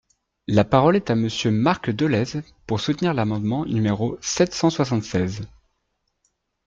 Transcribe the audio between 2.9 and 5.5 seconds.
l’amendement numéro sept cent soixante-seize.